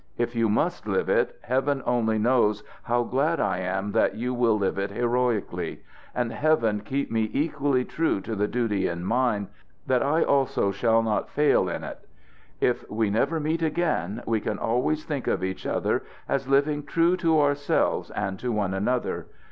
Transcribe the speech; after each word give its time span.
If 0.17 0.33
you 0.35 0.49
must 0.49 0.87
live 0.87 1.09
it, 1.09 1.37
Heaven 1.43 1.83
only 1.85 2.17
knows 2.17 2.63
how 2.81 3.03
glad 3.03 3.39
I 3.39 3.59
am 3.59 3.91
that 3.91 4.15
you 4.15 4.33
will 4.33 4.57
live 4.57 4.79
it 4.79 4.89
heroically. 4.89 5.83
And 6.15 6.31
Heaven 6.31 6.79
keep 6.81 7.11
me 7.11 7.29
equally 7.31 7.85
true 7.85 8.19
to 8.21 8.33
the 8.35 8.47
duty 8.47 8.87
in 8.87 9.05
mine, 9.05 9.47
that 9.85 10.01
I 10.01 10.23
also 10.23 10.71
shall 10.71 11.03
not 11.03 11.29
fail 11.29 11.69
in 11.69 11.83
it! 11.83 12.09
If 12.59 12.83
we 12.89 13.11
never 13.11 13.39
meet 13.39 13.61
again, 13.61 14.23
we 14.25 14.39
can 14.41 14.57
always 14.57 15.05
think 15.05 15.27
of 15.27 15.43
each 15.43 15.67
other 15.67 16.01
as 16.27 16.47
living 16.47 16.81
true 16.81 17.15
to 17.17 17.39
ourselves 17.39 18.09
and 18.09 18.39
to 18.39 18.51
one 18.51 18.73
another. 18.73 19.27